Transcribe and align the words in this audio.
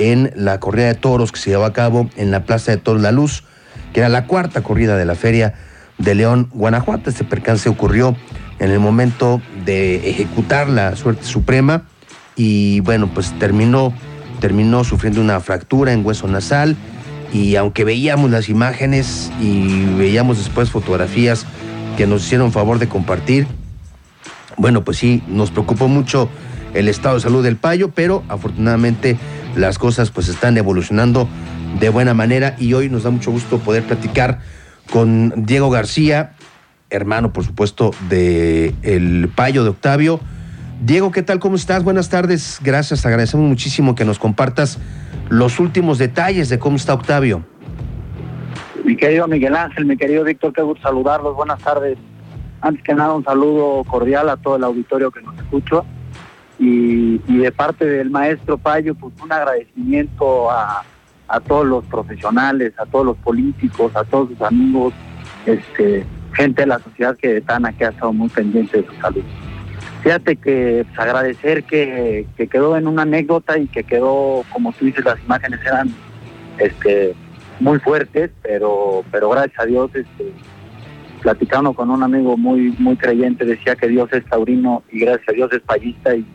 en 0.00 0.32
la 0.34 0.58
corrida 0.60 0.86
de 0.86 0.94
toros 0.94 1.30
que 1.30 1.38
se 1.38 1.50
llevó 1.50 1.64
a 1.64 1.74
cabo 1.74 2.08
en 2.16 2.30
la 2.30 2.44
Plaza 2.44 2.72
de 2.72 2.78
Toros 2.78 3.02
La 3.02 3.12
Luz, 3.12 3.44
que 3.92 4.00
era 4.00 4.08
la 4.08 4.26
cuarta 4.26 4.62
corrida 4.62 4.96
de 4.96 5.04
la 5.04 5.14
feria 5.14 5.54
de 5.98 6.14
León, 6.14 6.48
Guanajuato. 6.52 7.10
Este 7.10 7.22
percance 7.22 7.68
ocurrió 7.68 8.16
en 8.58 8.70
el 8.70 8.80
momento 8.80 9.42
de 9.66 10.08
ejecutar 10.08 10.68
la 10.70 10.96
suerte 10.96 11.24
suprema 11.24 11.84
y 12.34 12.80
bueno, 12.80 13.10
pues 13.12 13.38
terminó, 13.38 13.92
terminó 14.40 14.84
sufriendo 14.84 15.20
una 15.20 15.38
fractura 15.40 15.92
en 15.92 16.04
hueso 16.04 16.26
nasal 16.26 16.76
y 17.32 17.56
aunque 17.56 17.84
veíamos 17.84 18.30
las 18.30 18.48
imágenes 18.48 19.30
y 19.38 19.84
veíamos 19.96 20.38
después 20.38 20.70
fotografías 20.70 21.44
que 21.98 22.06
nos 22.06 22.24
hicieron 22.24 22.52
favor 22.52 22.78
de 22.78 22.88
compartir, 22.88 23.46
bueno, 24.56 24.82
pues 24.82 24.96
sí, 24.96 25.22
nos 25.28 25.50
preocupó 25.50 25.88
mucho 25.88 26.30
el 26.72 26.88
estado 26.88 27.16
de 27.16 27.20
salud 27.20 27.42
del 27.44 27.56
payo, 27.56 27.90
pero 27.90 28.22
afortunadamente 28.28 29.18
las 29.54 29.78
cosas 29.78 30.10
pues 30.10 30.28
están 30.28 30.56
evolucionando 30.56 31.28
de 31.78 31.88
buena 31.88 32.14
manera 32.14 32.56
y 32.58 32.74
hoy 32.74 32.88
nos 32.88 33.04
da 33.04 33.10
mucho 33.10 33.30
gusto 33.30 33.58
poder 33.58 33.84
platicar 33.84 34.40
con 34.90 35.32
Diego 35.46 35.70
García, 35.70 36.32
hermano 36.90 37.32
por 37.32 37.44
supuesto 37.44 37.92
de 38.08 38.74
el 38.82 39.30
payo 39.34 39.64
de 39.64 39.70
Octavio. 39.70 40.20
Diego, 40.82 41.10
¿qué 41.10 41.22
tal? 41.22 41.38
¿Cómo 41.38 41.56
estás? 41.56 41.84
Buenas 41.84 42.08
tardes. 42.08 42.58
Gracias, 42.62 43.04
agradecemos 43.04 43.46
muchísimo 43.48 43.94
que 43.94 44.04
nos 44.04 44.18
compartas 44.18 44.78
los 45.28 45.60
últimos 45.60 45.98
detalles 45.98 46.48
de 46.48 46.58
cómo 46.58 46.76
está 46.76 46.94
Octavio. 46.94 47.44
Mi 48.84 48.96
querido 48.96 49.28
Miguel 49.28 49.54
Ángel, 49.54 49.84
mi 49.84 49.96
querido 49.96 50.24
Víctor, 50.24 50.52
qué 50.52 50.62
gusto 50.62 50.82
saludarlos. 50.82 51.36
Buenas 51.36 51.60
tardes. 51.60 51.98
Antes 52.62 52.82
que 52.82 52.94
nada, 52.94 53.14
un 53.14 53.24
saludo 53.24 53.84
cordial 53.84 54.28
a 54.28 54.36
todo 54.36 54.56
el 54.56 54.64
auditorio 54.64 55.10
que 55.10 55.20
nos 55.22 55.36
escucha. 55.38 55.82
Y, 56.62 57.16
de 57.26 57.50
parte 57.52 57.86
del 57.86 58.10
maestro 58.10 58.58
Payo, 58.58 58.94
pues 58.94 59.14
un 59.22 59.32
agradecimiento 59.32 60.50
a, 60.50 60.84
todos 61.48 61.64
los 61.64 61.84
profesionales, 61.86 62.74
a 62.76 62.84
todos 62.84 63.06
los 63.06 63.16
políticos, 63.16 63.92
a 63.94 64.04
todos 64.04 64.28
sus 64.28 64.42
amigos, 64.42 64.92
este, 65.46 66.04
gente 66.34 66.62
de 66.62 66.66
la 66.66 66.78
sociedad 66.80 67.16
que 67.16 67.38
están 67.38 67.64
aquí 67.64 67.84
ha 67.84 67.88
estado 67.88 68.12
muy 68.12 68.28
pendiente 68.28 68.82
de 68.82 68.86
su 68.86 68.92
salud. 69.00 69.22
Fíjate 70.02 70.36
que 70.36 70.84
pues, 70.86 70.98
agradecer 70.98 71.64
que, 71.64 72.26
quedó 72.36 72.76
en 72.76 72.88
una 72.88 73.02
anécdota 73.02 73.56
y 73.56 73.66
que 73.66 73.84
quedó, 73.84 74.42
como 74.52 74.72
tú 74.72 74.84
dices, 74.84 75.04
las 75.04 75.22
imágenes 75.22 75.60
eran 75.64 75.88
este, 76.58 77.14
muy 77.58 77.78
fuertes, 77.78 78.32
pero, 78.42 79.02
pero 79.10 79.30
gracias 79.30 79.60
a 79.60 79.66
Dios, 79.66 79.90
este, 79.94 80.30
platicando 81.22 81.72
con 81.72 81.90
un 81.90 82.02
amigo 82.02 82.36
muy, 82.36 82.74
muy 82.78 82.96
creyente, 82.96 83.46
decía 83.46 83.76
que 83.76 83.88
Dios 83.88 84.12
es 84.12 84.26
taurino 84.26 84.82
y 84.90 85.00
gracias 85.00 85.28
a 85.30 85.32
Dios 85.32 85.50
es 85.52 85.60
payista 85.60 86.14
y, 86.14 86.26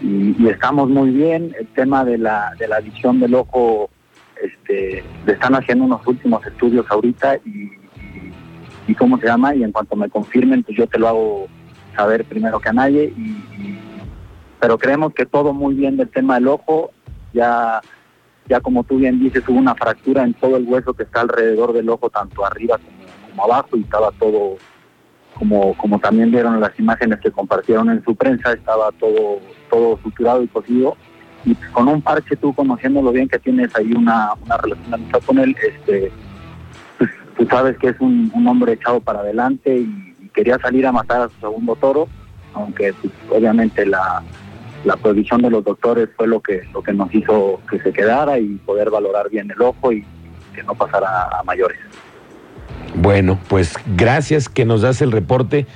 y, 0.00 0.48
estamos 0.48 0.88
muy 0.88 1.10
bien. 1.10 1.54
El 1.58 1.66
tema 1.68 2.04
de 2.04 2.18
la, 2.18 2.52
de 2.58 2.68
la 2.68 2.80
visión 2.80 3.20
del 3.20 3.34
ojo, 3.34 3.90
este, 4.42 5.04
están 5.26 5.54
haciendo 5.54 5.84
unos 5.84 6.06
últimos 6.06 6.44
estudios 6.46 6.86
ahorita 6.88 7.36
y, 7.44 7.72
y, 8.86 8.94
cómo 8.94 9.18
se 9.18 9.26
llama, 9.26 9.54
y 9.54 9.64
en 9.64 9.72
cuanto 9.72 9.96
me 9.96 10.08
confirmen, 10.08 10.62
pues 10.62 10.76
yo 10.76 10.86
te 10.86 10.98
lo 10.98 11.08
hago 11.08 11.46
saber 11.94 12.24
primero 12.24 12.60
que 12.60 12.68
a 12.68 12.72
nadie. 12.72 13.12
Y, 13.16 13.78
pero 14.60 14.78
creemos 14.78 15.14
que 15.14 15.26
todo 15.26 15.52
muy 15.52 15.74
bien 15.74 15.96
del 15.96 16.08
tema 16.08 16.34
del 16.34 16.48
ojo, 16.48 16.90
ya 17.32 17.80
ya 18.48 18.60
como 18.60 18.82
tú 18.82 18.96
bien 18.96 19.20
dices, 19.20 19.46
hubo 19.46 19.58
una 19.58 19.74
fractura 19.74 20.24
en 20.24 20.32
todo 20.32 20.56
el 20.56 20.64
hueso 20.64 20.94
que 20.94 21.02
está 21.02 21.20
alrededor 21.20 21.74
del 21.74 21.90
ojo, 21.90 22.08
tanto 22.08 22.46
arriba 22.46 22.78
como 23.28 23.44
abajo, 23.44 23.76
y 23.76 23.82
estaba 23.82 24.10
todo 24.12 24.56
como, 25.38 25.74
como 25.74 25.98
también 25.98 26.30
vieron 26.30 26.60
las 26.60 26.78
imágenes 26.78 27.20
que 27.20 27.30
compartieron 27.30 27.90
en 27.90 28.02
su 28.04 28.14
prensa, 28.16 28.52
estaba 28.52 28.90
todo, 28.92 29.38
todo 29.70 29.98
suturado 30.02 30.42
y 30.42 30.48
cosido. 30.48 30.96
Y 31.44 31.54
con 31.72 31.88
un 31.88 32.02
parche, 32.02 32.36
tú 32.36 32.52
conociéndolo 32.52 33.12
bien, 33.12 33.28
que 33.28 33.38
tienes 33.38 33.74
ahí 33.76 33.92
una, 33.92 34.30
una 34.44 34.56
relación 34.56 35.06
con 35.24 35.38
él, 35.38 35.56
este, 35.62 36.10
pues, 36.98 37.10
tú 37.36 37.46
sabes 37.46 37.78
que 37.78 37.88
es 37.88 38.00
un, 38.00 38.32
hombre 38.46 38.72
echado 38.72 39.00
para 39.00 39.20
adelante 39.20 39.78
y, 39.78 40.04
quería 40.34 40.58
salir 40.58 40.86
a 40.86 40.92
matar 40.92 41.22
a 41.22 41.28
su 41.28 41.40
segundo 41.40 41.74
toro, 41.74 42.06
aunque 42.54 42.92
pues, 42.92 43.12
obviamente 43.30 43.84
la, 43.84 44.22
la 44.84 44.96
prohibición 44.96 45.42
de 45.42 45.50
los 45.50 45.64
doctores 45.64 46.10
fue 46.16 46.28
lo 46.28 46.40
que, 46.40 46.62
lo 46.72 46.80
que 46.80 46.92
nos 46.92 47.12
hizo 47.12 47.60
que 47.68 47.80
se 47.80 47.92
quedara 47.92 48.38
y 48.38 48.54
poder 48.58 48.88
valorar 48.90 49.28
bien 49.30 49.50
el 49.50 49.60
ojo 49.60 49.90
y 49.90 50.04
que 50.54 50.62
no 50.62 50.74
pasara 50.74 51.28
a 51.40 51.42
mayores. 51.42 51.78
Bueno, 53.00 53.38
pues 53.48 53.74
gracias 53.96 54.48
que 54.48 54.64
nos 54.64 54.82
das 54.82 55.00
el 55.02 55.12
reporte. 55.12 55.66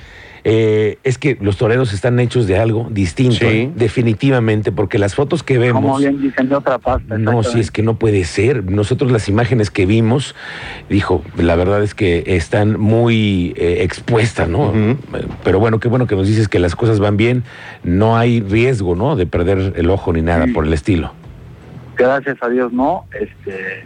Eh, 0.45 0.97
es 1.05 1.17
que 1.17 1.37
los 1.39 1.55
toreros 1.55 1.93
están 1.93 2.19
hechos 2.19 2.47
de 2.47 2.57
algo 2.57 2.89
distinto, 2.91 3.45
¿eh? 3.45 3.71
definitivamente, 3.73 4.73
porque 4.73 4.99
las 4.99 5.15
fotos 5.15 5.41
que 5.41 5.57
vemos. 5.57 5.81
Como 5.81 5.97
bien 5.99 6.21
dicen 6.21 6.49
de 6.49 6.55
otra 6.55 6.79
pasta. 6.79 7.17
No, 7.17 7.43
si 7.43 7.61
es 7.61 7.71
que 7.71 7.81
no 7.81 7.95
puede 7.95 8.25
ser. 8.25 8.69
Nosotros 8.69 9.09
las 9.09 9.29
imágenes 9.29 9.71
que 9.71 9.85
vimos, 9.85 10.35
dijo, 10.89 11.23
la 11.37 11.55
verdad 11.55 11.81
es 11.81 11.95
que 11.95 12.23
están 12.27 12.77
muy 12.77 13.53
eh, 13.55 13.83
expuestas, 13.83 14.49
¿no? 14.49 14.73
Pero 15.45 15.59
bueno, 15.59 15.79
qué 15.79 15.87
bueno 15.87 16.07
que 16.07 16.17
nos 16.17 16.27
dices 16.27 16.49
que 16.49 16.59
las 16.59 16.75
cosas 16.75 16.99
van 16.99 17.15
bien, 17.15 17.43
no 17.85 18.17
hay 18.17 18.41
riesgo, 18.41 18.95
¿no? 18.95 19.15
De 19.15 19.25
perder 19.25 19.73
el 19.77 19.89
ojo 19.89 20.11
ni 20.11 20.21
nada 20.21 20.47
por 20.53 20.65
el 20.65 20.73
estilo. 20.73 21.13
Gracias 21.95 22.35
a 22.41 22.49
Dios, 22.49 22.73
no. 22.73 23.05
Este, 23.17 23.85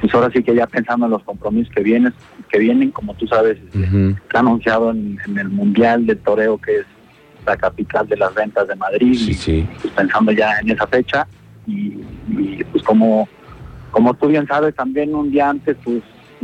pues 0.00 0.14
ahora 0.14 0.30
sí 0.32 0.42
que 0.42 0.54
ya 0.54 0.66
pensando 0.66 1.06
en 1.06 1.12
los 1.12 1.22
compromisos 1.22 1.72
que 1.74 1.82
vienen, 1.82 2.12
que 2.50 2.58
vienen 2.58 2.90
como 2.90 3.14
tú 3.14 3.26
sabes, 3.26 3.58
este, 3.58 4.10
está 4.10 4.40
anunciado 4.40 4.90
en, 4.90 5.18
el 5.36 5.48
Mundial 5.48 6.06
de 6.06 6.16
Toreo, 6.16 6.58
que 6.58 6.76
es 6.76 6.86
la 7.46 7.56
capital 7.56 8.06
de 8.06 8.16
las 8.16 8.34
ventas 8.34 8.68
de 8.68 8.76
Madrid, 8.76 9.18
pues 9.80 9.92
pensando 9.94 10.32
ya 10.32 10.58
en 10.60 10.70
esa 10.70 10.86
fecha, 10.86 11.26
y, 11.66 12.02
pues 12.72 12.82
como, 12.82 13.28
como 13.90 14.14
tú 14.14 14.28
bien 14.28 14.46
sabes, 14.46 14.74
también 14.74 15.14
un 15.14 15.30
día 15.30 15.50
antes, 15.50 15.76
pues 15.82 16.02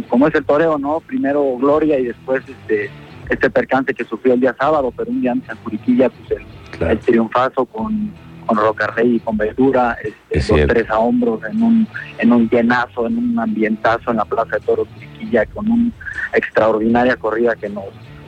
como 0.08 0.26
es 0.26 0.34
el 0.34 0.44
toreo, 0.44 0.78
¿no? 0.78 1.00
Primero 1.00 1.56
Gloria 1.58 1.98
y 1.98 2.06
después 2.06 2.42
este 2.48 2.90
este 3.30 3.48
percance 3.48 3.94
que 3.94 4.04
sufrió 4.04 4.34
el 4.34 4.40
día 4.40 4.54
sábado, 4.58 4.92
pero 4.94 5.10
un 5.10 5.20
día 5.20 5.32
antes 5.32 5.48
en 5.50 5.56
Curiquilla, 5.58 6.10
pues 6.10 6.40
el 6.80 6.98
triunfazo 6.98 7.64
con 7.64 8.12
con 8.46 8.58
Rocarrey 8.58 9.16
y 9.16 9.20
con 9.20 9.36
Verdura, 9.36 9.96
este, 10.32 10.58
los 10.58 10.66
tres 10.68 10.90
a 10.90 10.98
hombros 10.98 11.40
en 11.44 11.62
un, 11.62 11.88
en 12.18 12.32
un 12.32 12.48
llenazo, 12.48 13.06
en 13.06 13.18
un 13.18 13.38
ambientazo 13.38 14.10
en 14.10 14.18
la 14.18 14.24
Plaza 14.24 14.56
de 14.56 14.60
Toros 14.60 14.88
Chiquilla, 14.98 15.46
con 15.46 15.70
una 15.70 15.90
extraordinaria 16.32 17.16
corrida 17.16 17.54
que 17.56 17.68
nos, 17.68 17.84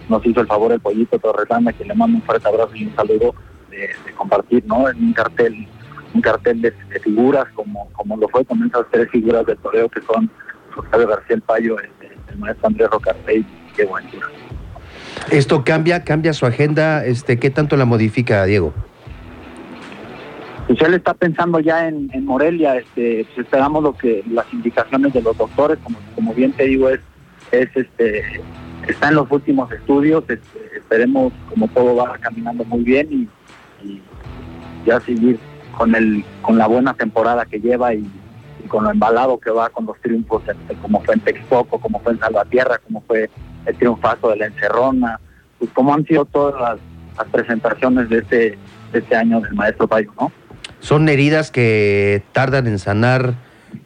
nos 0.09 0.25
hizo 0.25 0.41
el 0.41 0.47
favor 0.47 0.73
el 0.73 0.81
Pollito 0.81 1.19
Torretana, 1.19 1.73
que 1.73 1.85
le 1.85 1.95
mando 1.95 2.17
un 2.17 2.23
fuerte 2.23 2.49
abrazo 2.49 2.75
y 2.75 2.87
un 2.87 2.97
saludo 2.97 3.35
de, 3.71 3.89
compartir, 4.17 4.65
¿no? 4.67 4.89
En 4.89 4.97
un 4.97 5.13
cartel, 5.13 5.67
un 6.15 6.21
cartel 6.21 6.63
de, 6.63 6.73
figuras, 7.01 7.45
como, 7.55 7.89
como 7.93 8.17
lo 8.17 8.29
fue 8.29 8.45
con 8.45 8.65
esas 8.65 8.87
tres 8.91 9.11
figuras 9.11 9.45
de 9.47 9.57
toreo 9.57 9.89
que 9.89 10.01
son 10.03 10.31
Octavio 10.77 11.09
García 11.09 11.37
el 11.37 11.43
Payo, 11.43 11.79
este, 11.81 12.17
el 12.29 12.39
maestro 12.39 12.69
Andrés 12.69 12.89
Rocarrey, 12.91 13.47
qué 13.77 13.85
bueno. 13.85 14.09
Esto 15.31 15.65
cambia, 15.65 16.05
cambia 16.05 16.33
su 16.33 16.47
agenda, 16.47 17.05
este, 17.05 17.39
¿qué 17.39 17.51
tanto 17.51 17.77
la 17.77 17.85
modifica, 17.85 18.45
Diego? 18.45 18.73
Pues 20.67 20.81
él 20.83 20.95
está 20.95 21.15
pensando 21.15 21.61
ya 21.61 21.87
en, 21.87 22.11
Morelia, 22.25 22.77
este, 22.77 23.25
pues 23.25 23.47
esperamos 23.47 23.83
lo 23.83 23.93
que 23.93 24.25
las 24.31 24.53
indicaciones 24.53 25.13
de 25.13 25.23
los 25.23 25.37
doctores, 25.37 25.79
como, 25.83 25.99
como 26.15 26.35
bien 26.35 26.53
te 26.53 26.65
digo, 26.65 26.89
es, 26.89 27.01
es 27.53 27.69
este, 27.77 28.25
está 28.89 29.09
en 29.09 29.15
los 29.15 29.31
últimos 29.31 29.71
estudios, 29.71 30.25
este, 30.29 30.77
esperemos 30.77 31.33
como 31.51 31.69
todo 31.69 31.95
va 31.95 32.19
caminando 32.19 32.65
muy 32.65 32.83
bien 32.83 33.09
y, 33.13 33.29
ya 34.85 35.01
seguir 35.01 35.39
con 35.77 35.95
el, 35.97 36.25
con 36.43 36.59
la 36.59 36.69
buena 36.69 36.95
temporada 36.95 37.45
que 37.45 37.61
lleva 37.61 37.93
y, 37.93 38.09
con 38.69 38.83
lo 38.83 38.91
embalado 38.91 39.39
que 39.39 39.51
va 39.51 39.69
con 39.69 39.87
los 39.87 40.01
triunfos, 40.01 40.43
este, 40.49 40.75
como 40.83 41.01
fue 41.03 41.15
en 41.15 41.21
Texcoco, 41.21 41.79
como 41.79 42.01
fue 42.01 42.13
en 42.13 42.19
Salvatierra, 42.19 42.79
como 42.79 43.01
fue 43.03 43.31
el 43.65 43.77
triunfazo 43.77 44.31
de 44.31 44.37
la 44.37 44.47
Encerrona, 44.47 45.21
pues 45.59 45.71
como 45.73 45.95
han 45.95 46.05
sido 46.05 46.25
todas 46.25 46.61
las, 46.61 47.29
presentaciones 47.31 48.09
de 48.09 48.19
este, 48.19 48.59
este 48.93 49.17
año 49.17 49.41
del 49.41 49.55
maestro 49.55 49.87
Payo, 49.87 50.13
¿no? 50.21 50.31
Son 50.81 51.09
heridas 51.09 51.51
que 51.51 52.23
tardan 52.33 52.67
en 52.67 52.79
sanar 52.79 53.35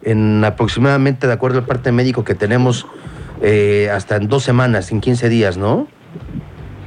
en 0.02 0.44
aproximadamente, 0.44 1.26
de 1.26 1.32
acuerdo 1.32 1.58
al 1.58 1.66
parte 1.66 1.92
médico 1.92 2.24
que 2.24 2.34
tenemos, 2.34 2.86
eh, 3.42 3.90
hasta 3.92 4.16
en 4.16 4.28
dos 4.28 4.42
semanas, 4.42 4.92
en 4.92 5.00
15 5.00 5.28
días, 5.28 5.56
¿no? 5.56 5.88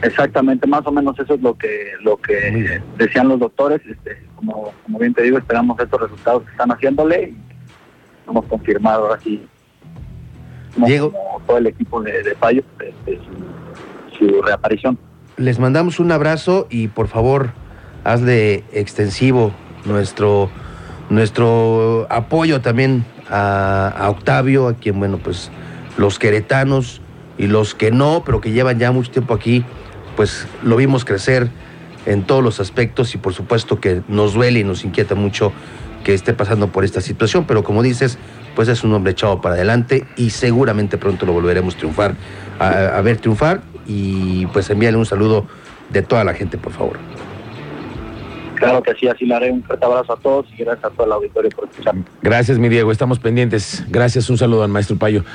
Exactamente, 0.02 0.68
más 0.68 0.86
o 0.86 0.92
menos 0.92 1.18
eso 1.18 1.36
es 1.36 1.42
lo 1.42 1.58
que 1.58 1.94
lo 2.02 2.18
que 2.18 2.82
decían 2.98 3.30
los 3.30 3.40
doctores. 3.40 3.82
Este, 3.90 4.22
como, 4.36 4.74
como 4.84 5.00
bien 5.00 5.14
te 5.14 5.24
digo, 5.24 5.38
esperamos 5.38 5.80
estos 5.80 6.02
resultados 6.02 6.44
que 6.44 6.52
están 6.52 6.70
haciéndole 6.72 7.30
y 7.30 8.30
hemos 8.30 8.46
confirmado 8.46 9.14
así 9.14 9.48
Diego, 10.76 11.12
como 11.12 11.42
todo 11.48 11.58
el 11.58 11.68
equipo 11.68 12.02
de, 12.02 12.22
de 12.22 12.36
Fallo 12.36 12.64
este, 12.80 13.20
su 14.18 14.42
reaparición. 14.42 14.98
Les 15.38 15.58
mandamos 15.58 16.00
un 16.00 16.12
abrazo 16.12 16.68
y 16.70 16.90
por 16.90 17.08
favor 17.08 17.52
hazle 18.04 18.66
extensivo 18.74 19.54
nuestro, 19.86 20.50
nuestro 21.10 22.08
apoyo 22.10 22.62
también 22.62 23.06
a, 23.30 24.08
Octavio, 24.10 24.68
a 24.68 24.74
quien, 24.76 25.00
bueno, 25.00 25.18
pues 25.18 25.50
los 25.98 26.20
queretanos 26.20 27.02
y 27.38 27.48
los 27.48 27.76
que 27.76 27.92
no, 27.92 28.24
pero 28.26 28.42
que 28.42 28.52
llevan 28.52 28.80
ya 28.80 28.92
mucho 28.92 29.12
tiempo 29.12 29.34
aquí, 29.34 29.64
pues 30.16 30.48
lo 30.64 30.76
vimos 30.76 31.06
crecer 31.06 31.50
en 32.06 32.24
todos 32.24 32.44
los 32.44 32.60
aspectos 32.60 33.16
y 33.16 33.18
por 33.18 33.34
supuesto 33.34 33.80
que 33.80 34.02
nos 34.08 34.34
duele 34.34 34.60
y 34.60 34.64
nos 34.64 34.84
inquieta 34.84 35.16
mucho 35.16 35.52
que 36.04 36.14
esté 36.14 36.34
pasando 36.34 36.68
por 36.68 36.84
esta 36.84 37.00
situación, 37.00 37.46
pero 37.46 37.64
como 37.64 37.82
dices, 37.82 38.18
pues 38.56 38.68
es 38.68 38.84
un 38.84 38.94
hombre 38.94 39.14
echado 39.14 39.40
para 39.42 39.56
adelante 39.56 40.06
y 40.18 40.32
seguramente 40.32 40.98
pronto 40.98 41.26
lo 41.26 41.34
volveremos 41.34 41.78
triunfar, 41.78 42.16
a, 42.60 42.68
a 42.98 43.02
ver 43.02 43.18
triunfar 43.18 43.62
y 43.88 44.46
pues 44.48 44.70
envíale 44.70 44.98
un 44.98 45.06
saludo 45.06 45.48
de 45.90 46.02
toda 46.02 46.24
la 46.24 46.34
gente, 46.34 46.58
por 46.58 46.74
favor. 46.74 47.00
Claro 48.64 48.84
que 48.84 48.94
sí, 48.96 49.08
así 49.08 49.26
lo 49.26 49.36
haré. 49.36 49.52
Un 49.52 49.64
fuerte 49.64 49.86
abrazo 49.86 50.14
a 50.14 50.18
todos 50.18 50.46
y 50.54 50.64
gracias 50.64 50.86
a 50.86 50.90
todo 50.90 51.06
el 51.06 51.12
auditorio 51.12 51.50
por 51.52 51.70
escucharme. 51.70 52.04
Gracias, 52.22 52.58
mi 52.58 52.70
Diego. 52.70 52.92
Estamos 52.92 53.20
pendientes. 53.20 53.84
Gracias. 53.90 54.30
Un 54.30 54.38
saludo 54.38 54.64
al 54.64 54.70
maestro 54.70 54.96
Payo. 54.96 55.24